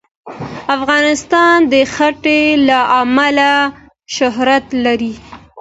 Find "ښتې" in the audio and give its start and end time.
1.93-2.39